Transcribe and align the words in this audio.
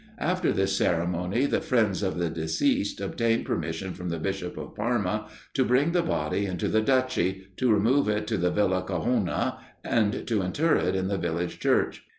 After 0.17 0.51
this 0.51 0.75
ceremony, 0.75 1.45
the 1.45 1.61
friends 1.61 2.01
of 2.01 2.17
the 2.17 2.31
deceased 2.31 2.99
obtained 2.99 3.45
permission 3.45 3.93
from 3.93 4.09
the 4.09 4.17
Bishop 4.17 4.57
of 4.57 4.73
Parma 4.73 5.27
to 5.53 5.63
bring 5.63 5.91
the 5.91 6.01
body 6.01 6.47
into 6.47 6.67
the 6.69 6.81
Duchy, 6.81 7.49
to 7.57 7.71
remove 7.71 8.09
it 8.09 8.25
to 8.25 8.37
the 8.39 8.49
Villa 8.49 8.83
Gajona, 8.83 9.59
and 9.83 10.25
to 10.25 10.41
inter 10.41 10.75
it 10.77 10.95
in 10.95 11.07
the 11.07 11.19
village 11.19 11.59
church. 11.59 12.03